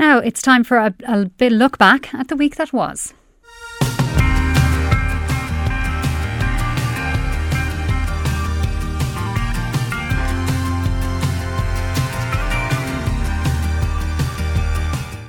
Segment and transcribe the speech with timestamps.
[0.00, 3.12] Now it's time for a, a bit look back at the week that was.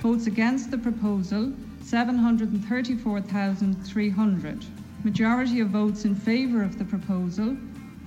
[0.02, 1.52] Votes against the proposal
[1.82, 4.66] 734,300.
[5.04, 7.58] Majority of votes in favour of the proposal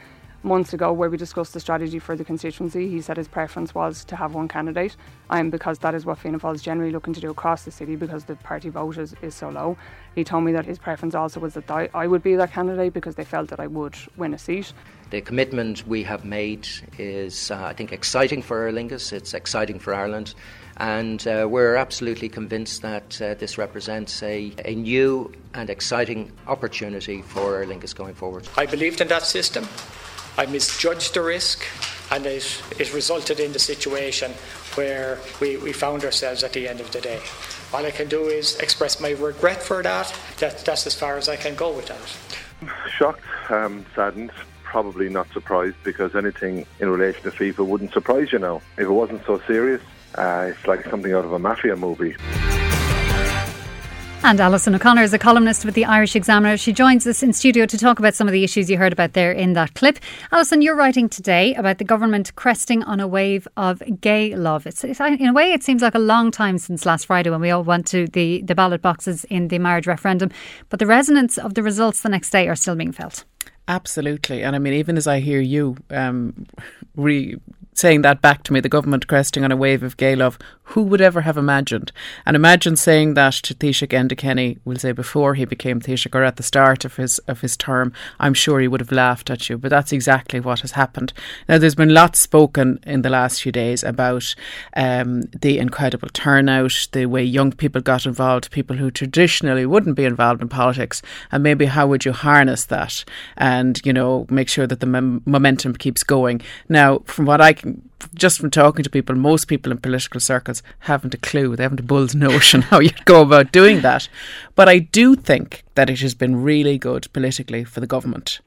[0.45, 2.89] months ago where we discussed the strategy for the constituency.
[2.89, 4.97] He said his preference was to have one candidate,
[5.31, 7.97] um, because that is what Fianna Fáil is generally looking to do across the city
[7.97, 9.77] because the party vote is, is so low.
[10.15, 12.93] He told me that his preference also was that I, I would be that candidate
[12.93, 14.73] because they felt that I would win a seat.
[15.11, 16.67] The commitment we have made
[16.99, 20.35] is, uh, I think, exciting for Aer Lingus, it's exciting for Ireland,
[20.79, 27.21] and uh, we're absolutely convinced that uh, this represents a, a new and exciting opportunity
[27.21, 28.49] for Aer Lingus going forward.
[28.57, 29.69] I believed in that system.
[30.39, 31.65] I misjudged the risk,
[32.11, 34.33] and it, it resulted in the situation
[34.75, 37.21] where we, we found ourselves at the end of the day.
[37.75, 40.15] All I can do is express my regret for that.
[40.39, 42.71] that that's as far as I can go with that.
[42.91, 48.39] Shocked, um, saddened, probably not surprised because anything in relation to FIFA wouldn't surprise you
[48.39, 48.63] now.
[48.77, 49.83] If it wasn't so serious,
[50.15, 52.17] uh, it's like something out of a mafia movie.
[54.25, 56.57] And Alison O'Connor is a columnist with the Irish Examiner.
[56.57, 59.15] She joins us in studio to talk about some of the issues you heard about
[59.15, 59.99] there in that clip.
[60.31, 64.65] Alison, you're writing today about the government cresting on a wave of gay love.
[64.65, 67.41] It's, it's, in a way, it seems like a long time since last Friday when
[67.41, 70.31] we all went to the, the ballot boxes in the marriage referendum.
[70.69, 73.25] But the resonance of the results the next day are still being felt.
[73.67, 74.45] Absolutely.
[74.45, 76.47] And I mean, even as I hear you um,
[76.95, 77.37] re
[77.75, 80.39] saying that back to me, the government cresting on a wave of gay love.
[80.73, 81.93] Who would ever have imagined?
[82.25, 86.25] And imagine saying that to Taoiseach Enda Kenny, we'll say before he became Taoiseach or
[86.25, 87.93] at the start of his of his term.
[88.19, 91.13] I'm sure he would have laughed at you, but that's exactly what has happened.
[91.47, 94.35] Now, there's been lots spoken in the last few days about
[94.75, 100.07] um, the incredible turnout, the way young people got involved, people who traditionally wouldn't be
[100.07, 103.05] involved in politics, and maybe how would you harness that
[103.37, 106.41] and, you know, make sure that the mem- momentum keeps going.
[106.71, 107.53] Now, from what I
[108.15, 111.57] just from talking to people, most people in political circles haven't a clue.
[111.57, 114.09] They haven't a bull's notion how you'd go about doing that.
[114.55, 118.41] But I do think that it has been really good politically for the government.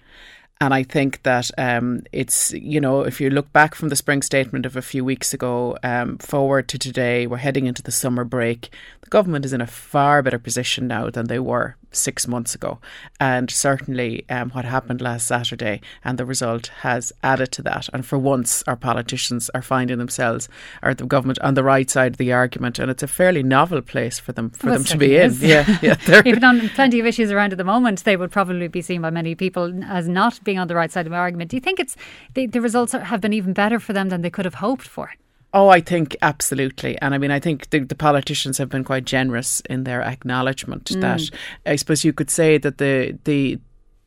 [0.61, 4.21] And I think that um, it's, you know, if you look back from the spring
[4.21, 8.23] statement of a few weeks ago um, forward to today, we're heading into the summer
[8.23, 8.69] break.
[9.01, 12.79] The government is in a far better position now than they were six months ago.
[13.19, 17.89] And certainly um, what happened last Saturday and the result has added to that.
[17.93, 20.49] And for once, our politicians are finding themselves,
[20.83, 22.79] or the government, on the right side of the argument.
[22.79, 25.23] And it's a fairly novel place for them for Well, them to be in.
[25.31, 25.41] is.
[25.45, 26.21] Yeah, yeah.
[26.25, 29.09] Even on plenty of issues around at the moment, they would probably be seen by
[29.09, 31.51] many people as not being on the right side of the argument.
[31.51, 31.95] Do you think it's
[32.33, 34.87] the, the results are, have been even better for them than they could have hoped
[34.87, 35.11] for?
[35.55, 36.99] Oh, I think absolutely.
[37.01, 40.89] And I mean, I think the, the politicians have been quite generous in their acknowledgement
[40.99, 41.35] that mm.
[41.65, 43.57] I suppose you could say that the, the,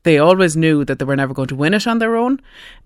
[0.05, 2.41] they always knew that they were never going to win it on their own,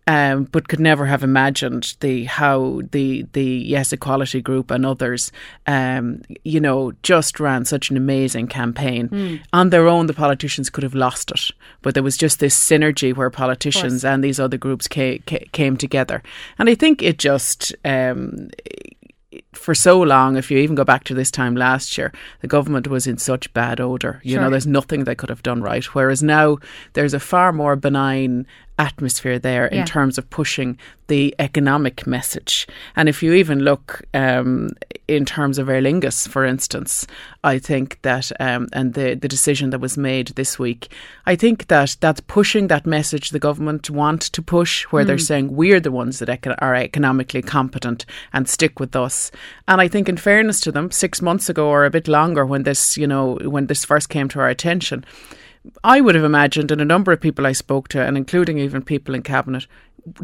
[0.06, 5.30] um, but could never have imagined the how the the Yes Equality Group and others,
[5.66, 10.06] um, you know, just ran such an amazing campaign on their own.
[10.06, 11.50] The politicians could have lost it,
[11.82, 16.22] but there was just this synergy where politicians and these other groups came, came together,
[16.58, 17.74] and I think it just.
[17.84, 18.50] Um,
[19.52, 22.88] for so long, if you even go back to this time last year, the government
[22.88, 24.20] was in such bad odour.
[24.24, 25.84] You know, there's nothing they could have done right.
[25.84, 26.58] Whereas now
[26.94, 28.46] there's a far more benign
[28.78, 30.78] atmosphere there in terms of pushing
[31.08, 32.66] the economic message.
[32.96, 34.70] And if you even look um,
[35.08, 37.06] in terms of Aer Lingus, for instance,
[37.44, 40.90] I think that, um, and the, the decision that was made this week,
[41.26, 45.54] I think that that's pushing that message the government want to push, where they're saying
[45.54, 49.30] we're the ones that eco- are economically competent and stick with us.
[49.68, 52.62] And I think, in fairness to them, six months ago or a bit longer, when
[52.62, 55.04] this, you know, when this first came to our attention,
[55.84, 58.82] I would have imagined, and a number of people I spoke to, and including even
[58.82, 59.66] people in cabinet,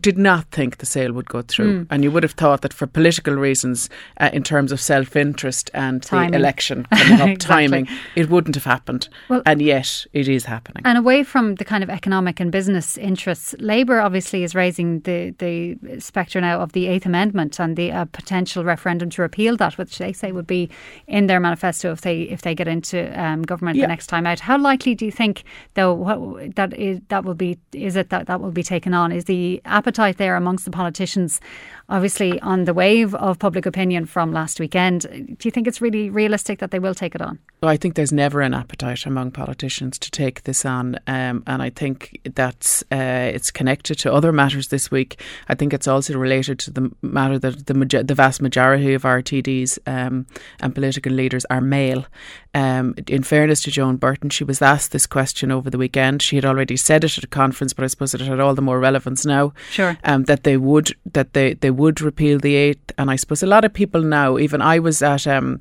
[0.00, 1.86] did not think the sale would go through.
[1.90, 3.88] And you would have thought that for political reasons,
[4.20, 6.32] uh, in terms of self interest and Timing.
[6.32, 7.36] the election coming up, Exactly.
[7.36, 9.08] timing, it wouldn't have happened.
[9.28, 10.82] Well- and yet it is happening.
[10.84, 15.30] And away from the kind of economic and business interests, Labour obviously is raising the,
[15.38, 19.78] the spectre now of the Eighth Amendment and the uh, potential referendum to repeal that,
[19.78, 20.68] which they say would be
[21.06, 23.84] in their manifesto if they if they get into um, government Yeah.
[23.84, 24.40] the next time out.
[24.40, 27.58] How likely do you think, though, what, that is that will be?
[27.72, 29.12] Is it that that will be taken on?
[29.12, 31.40] Is the appetite there amongst the politicians
[31.88, 35.02] obviously on the wave of public opinion from last weekend.
[35.38, 37.38] Do you think it's really realistic that they will take it on?
[37.62, 41.70] I think there's never an appetite among politicians to take this on, um, and I
[41.70, 45.20] think that's uh, it's connected to other matters this week.
[45.48, 49.22] I think it's also related to the matter that the the vast majority of our
[49.22, 50.26] TDs um,
[50.60, 52.06] and political leaders are male.
[52.54, 56.22] Um, in fairness to Joan Burton, she was asked this question over the weekend.
[56.22, 58.62] She had already said it at a conference, but I suppose it had all the
[58.62, 59.52] more relevance now.
[59.70, 59.96] Sure.
[60.04, 63.46] Um, that they would that they, they would repeal the eighth, and I suppose a
[63.46, 64.38] lot of people now.
[64.38, 65.60] Even I was at um,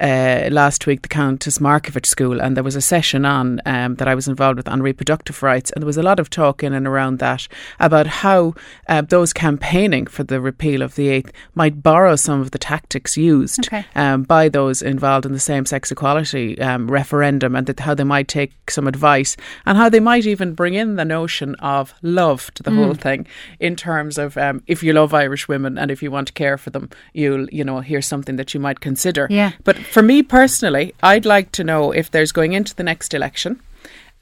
[0.00, 4.08] uh, last week the Countess Markievicz School, and there was a session on um, that
[4.08, 6.72] I was involved with on reproductive rights, and there was a lot of talk in
[6.72, 7.46] and around that
[7.78, 8.54] about how
[8.88, 13.16] uh, those campaigning for the repeal of the eighth might borrow some of the tactics
[13.16, 13.84] used Okay.
[13.94, 18.04] um, by those involved in the same sex equality um, referendum, and that how they
[18.04, 22.52] might take some advice, and how they might even bring in the notion of love
[22.54, 23.26] to the whole thing
[23.58, 26.58] in terms of um, if you love Irish women and if you want to care
[26.58, 29.26] for them, you'll you know here's something that you might consider.
[29.30, 29.52] Yeah.
[29.64, 33.60] But for me personally, I'd like to know if there's going into the next election.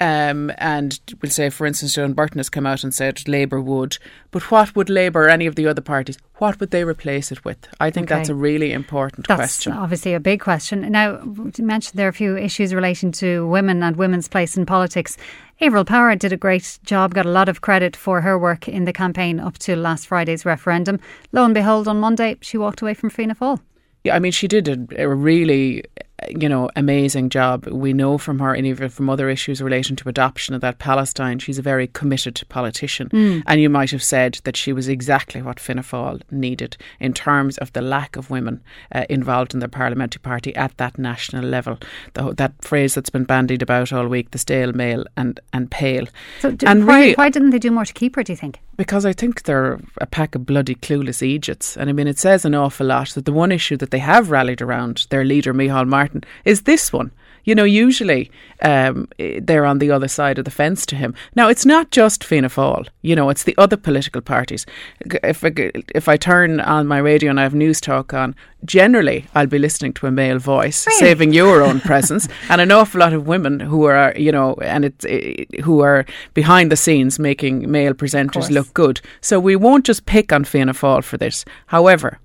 [0.01, 3.99] Um, and we'll say, for instance, Joan Burton has come out and said Labour would,
[4.31, 7.45] but what would Labour or any of the other parties, what would they replace it
[7.45, 7.69] with?
[7.81, 9.73] I think that's a really important That's question.
[9.73, 10.91] obviously a big question.
[10.91, 14.65] Now, you mentioned there are a few issues relating to women and women's place in
[14.65, 15.17] politics.
[15.61, 18.85] Avril Power did a great job, got a lot of credit for her work in
[18.85, 21.01] the campaign up to last Friday's referendum.
[21.33, 23.61] Lo and behold, on Monday, she walked away from Fianna Fáil.
[24.05, 25.83] Yeah, I mean, she did a, a really,
[26.29, 27.67] you know, amazing job.
[27.67, 31.39] We know from her, and even from other issues relating to adoption of that Palestine,
[31.39, 33.43] she's a very committed politician.
[33.47, 37.59] And you might have said that she was exactly what Fianna Fáil needed in terms
[37.59, 38.61] of the lack of women
[38.93, 41.79] uh, involved in the parliamentary party at that national level.
[42.15, 46.07] The, that phrase that's been bandied about all week, the stale male and, and pale.
[46.41, 48.37] So, d- and why, really, why didn't they do more to keep her, do you
[48.37, 48.61] think?
[48.79, 51.77] Because I think they're a pack of bloody clueless Egypts.
[51.77, 54.31] And I mean, it says an awful lot that the one issue that they have
[54.31, 57.11] rallied around, their leader, Micheál Martin, is this one.
[57.45, 58.31] You know, usually
[58.63, 61.15] um, they're on the other side of the fence to him.
[61.35, 62.89] Now, it's not just Fianna Fáil.
[63.03, 64.67] You know, it's the other political parties.
[65.01, 65.53] If I,
[65.95, 69.93] if I turn on my radio and I have Newstalk on, generally I'll be listening
[69.95, 73.85] to a male voice, saving your own presence, and an awful lot of women who
[73.85, 78.73] are, you know, and it's eh, who are behind the scenes making male presenters look
[78.75, 79.01] good.
[79.21, 81.45] So we won't just pick on Fianna Fáil for this.
[81.67, 82.19] However,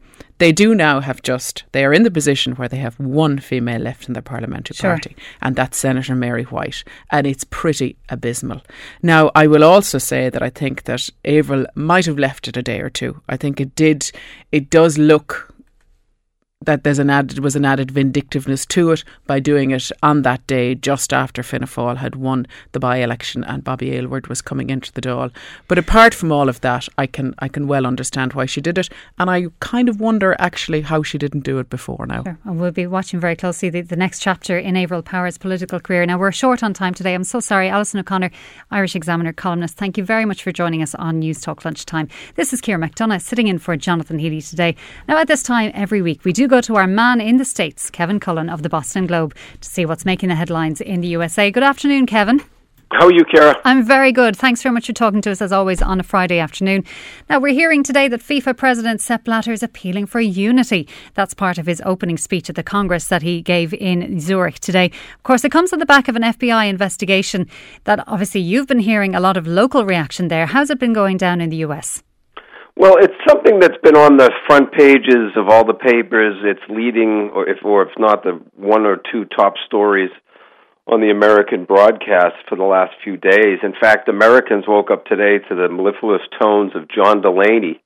[0.43, 3.79] they do now have just, they are in the position where they have one female
[3.79, 4.91] left in their parliamentary Sure.
[4.91, 6.83] party, and that's Senator Mary White.
[7.09, 8.61] And it's pretty abysmal.
[9.01, 12.61] Now, I will also say that I think that Avril might have left it a
[12.61, 13.21] day or two.
[13.29, 14.11] I think it did,
[14.51, 15.52] it does look
[16.65, 20.45] that there's an added was an added vindictiveness to it by doing it on that
[20.47, 24.91] day just after Fianna Fáil had won the by-election and Bobby Aylward was coming into
[24.93, 25.31] the Dáil.
[25.67, 28.77] But apart from all of that, I can I can well understand why she did
[28.77, 28.89] it,
[29.19, 32.23] and I kind of wonder actually how she didn't do it before now.
[32.23, 32.37] Sure.
[32.45, 36.05] And we'll be watching very closely the, the next chapter in Avril Power's political career.
[36.05, 37.13] Now, we're short on time today.
[37.13, 37.69] I'm so sorry.
[37.69, 38.31] Alison O'Connor,
[38.71, 42.07] Irish Examiner columnist, thank you very much for joining us on Newstalk Lunchtime.
[42.35, 44.75] This is Ciara McDonough sitting in for Jonathan Healy today.
[45.07, 47.89] Now, at this time every week, we do go to our man in the States,
[47.89, 51.49] Kevin Cullen of the Boston Globe, to see what's making the headlines in the USA.
[51.49, 52.43] Good afternoon, Kevin.
[52.91, 53.59] How are you, Kara?
[53.65, 54.37] I'm very good.
[54.37, 56.83] Thanks very much for talking to us as always on a Friday afternoon.
[57.27, 60.87] Now, we're hearing today that FIFA President Sepp Blatter is appealing for unity.
[61.15, 64.91] That's part of his opening speech at the Congress that he gave in Zurich today.
[65.15, 67.49] Of course, it comes on the back of an FBI investigation
[67.85, 70.45] that obviously you've been hearing a lot of local reaction there.
[70.45, 72.03] How's it been going down in the US?
[72.75, 76.37] Well, it's something that's been on the front pages of all the papers.
[76.43, 80.09] It's leading, or if or if not, the one or two top stories
[80.87, 83.59] on the American broadcast for the last few days.
[83.63, 87.79] In fact, Americans woke up today to the mellifluous tones of John Delaney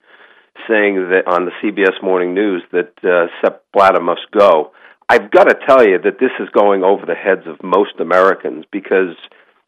[0.67, 4.71] saying that on the CBS Morning News that uh, Sepp Blatter must go.
[5.09, 8.65] I've got to tell you that this is going over the heads of most Americans
[8.71, 9.15] because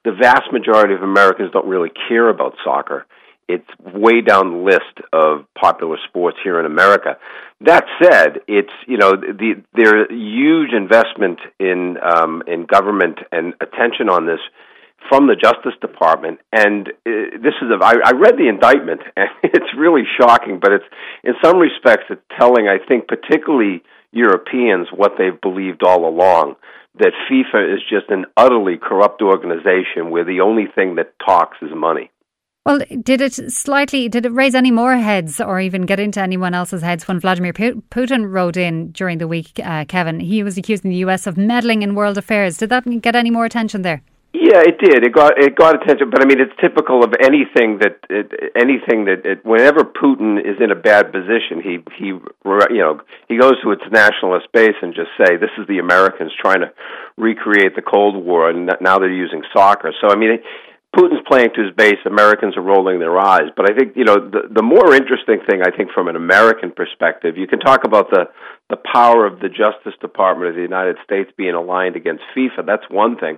[0.03, 3.05] the vast majority of Americans don't really care about soccer.
[3.49, 7.17] It's way down the list of popular sports here in America.
[7.61, 14.07] That said, it's you know the there huge investment in um, in government and attention
[14.07, 14.39] on this
[15.09, 19.29] from the Justice Department, and uh, this is a, I, I read the indictment, and
[19.41, 20.85] it's really shocking, but it's
[21.23, 22.67] in some respects it's telling.
[22.67, 26.55] I think particularly Europeans what they've believed all along
[26.99, 31.69] that FIFA is just an utterly corrupt organization where the only thing that talks is
[31.75, 32.11] money.
[32.65, 36.53] Well, did it slightly, did it raise any more heads or even get into anyone
[36.53, 40.19] else's heads when Vladimir Putin wrote in during the week, uh, Kevin?
[40.19, 42.57] He was accusing the US of meddling in world affairs.
[42.57, 44.01] Did that get any more attention there?
[44.31, 45.03] Yeah, it did.
[45.03, 49.05] It got it got attention, but I mean, it's typical of anything that it, anything
[49.05, 53.59] that it, whenever Putin is in a bad position, he he you know he goes
[53.63, 56.71] to its nationalist base and just say this is the Americans trying to
[57.17, 59.91] recreate the Cold War, and now they're using soccer.
[59.99, 60.37] So I mean,
[60.95, 61.99] Putin's playing to his base.
[62.05, 63.51] Americans are rolling their eyes.
[63.55, 66.71] But I think you know the the more interesting thing I think from an American
[66.71, 68.25] perspective, you can talk about the
[68.69, 72.65] the power of the Justice Department of the United States being aligned against FIFA.
[72.65, 73.37] That's one thing.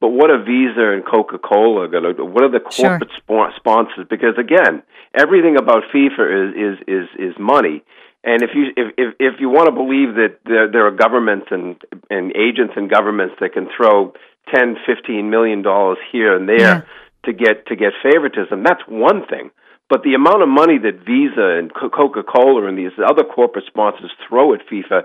[0.00, 2.14] But what are Visa and Coca Cola going to?
[2.14, 2.24] do?
[2.24, 3.52] What are the corporate sure.
[3.56, 4.06] sponsors?
[4.08, 4.82] Because again,
[5.14, 7.82] everything about FIFA is is is is money.
[8.24, 11.46] And if you if if, if you want to believe that there, there are governments
[11.50, 11.74] and
[12.10, 14.14] and agents and governments that can throw
[14.52, 16.82] ten, fifteen million dollars here and there yeah.
[17.24, 19.50] to get to get favoritism, that's one thing.
[19.92, 24.10] But the amount of money that Visa and Coca Cola and these other corporate sponsors
[24.26, 25.02] throw at FIFA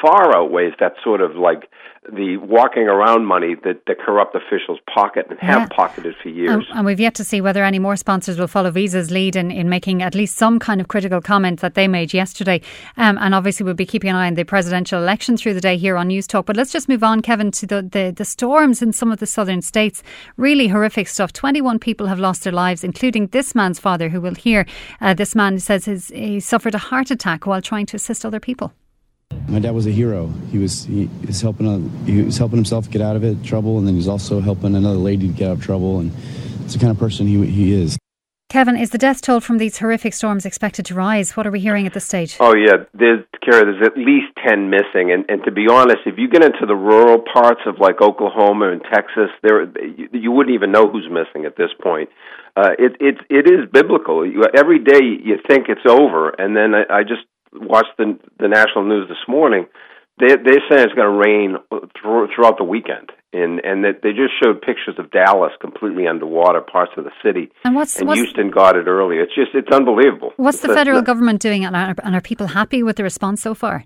[0.00, 1.68] far outweighs that sort of like
[2.10, 5.76] the walking around money that the corrupt officials pocket and have yeah.
[5.76, 6.50] pocketed for years.
[6.50, 9.52] And, and, we've yet to see whether any more sponsors will follow Visa's lead in,
[9.52, 12.60] in making at least some kind of critical comment that they made yesterday.
[12.96, 15.76] Um, and obviously, we'll be keeping an eye on the presidential election through the day
[15.76, 16.44] here on Newstalk.
[16.44, 19.26] But let's just move on, Kevin, to the, the, the storms in some of the
[19.26, 20.02] southern states.
[20.36, 21.32] Really horrific stuff.
[21.32, 24.64] 21 people have lost their lives, including this man's father, who will hear.
[25.00, 28.40] Uh, this man says his, he suffered a heart attack while trying to assist other
[28.40, 28.72] people.
[29.48, 30.32] My dad was a hero.
[30.50, 33.86] He was he is helping he was helping himself get out of it trouble, and
[33.86, 35.98] then he's also helping another lady get out of trouble.
[36.00, 36.12] And
[36.64, 37.98] it's the kind of person he he is.
[38.52, 41.38] Kevin, is the death toll from these horrific storms expected to rise?
[41.38, 42.36] What are we hearing at this stage?
[42.38, 43.64] Oh yeah, there's Kara.
[43.64, 46.76] There's at least ten missing, and and to be honest, if you get into the
[46.76, 51.46] rural parts of like Oklahoma and Texas, there you, you wouldn't even know who's missing
[51.46, 52.10] at this point.
[52.54, 54.20] Uh, it it it is biblical.
[54.26, 58.48] You, every day you think it's over, and then I, I just watched the the
[58.48, 59.64] national news this morning.
[60.20, 61.56] They they're saying it's going to rain
[61.96, 66.60] through, throughout the weekend, and and that they just showed pictures of Dallas completely underwater,
[66.60, 69.22] parts of the city, and, what's, and what's, Houston got it earlier.
[69.22, 70.32] It's just it's unbelievable.
[70.36, 73.54] What's the, federal government doing, and are, and are people happy with the response so
[73.54, 73.84] far?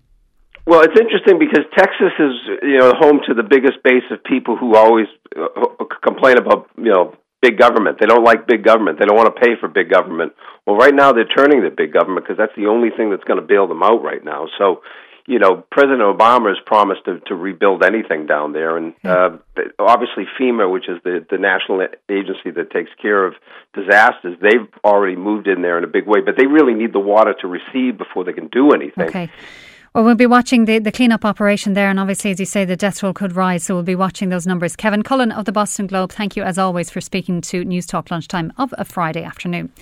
[0.66, 4.56] Well, it's interesting because Texas is, you know, home to the biggest base of people
[4.56, 5.06] who always
[5.38, 7.98] uh, complain about, you know, big government.
[8.00, 8.98] They don't like big government.
[8.98, 10.32] They don't want to pay for big government.
[10.66, 13.40] Well, right now they're turning to big government because that's the only thing that's going
[13.40, 14.48] to bail them out right now.
[14.58, 14.82] So,
[15.26, 19.37] you know, President Obama has promised to, to rebuild anything down there, and uh,
[19.78, 23.35] obviously FEMA, which is the the national agency that takes care of
[23.75, 26.21] disasters, they've already moved in there in a big way.
[26.25, 29.09] But they really need the water to recede before they can do anything.
[29.09, 29.30] Okay.
[29.97, 32.76] Well, we'll be watching the, the cleanup operation there, and obviously, as you say, the
[32.76, 34.76] death toll could rise, so we'll be watching those numbers.
[34.76, 38.52] Kevin Cullen of the Boston Globe, thank you as always for speaking to Newstalk Lunchtime
[38.59, 39.73] of a Friday afternoon.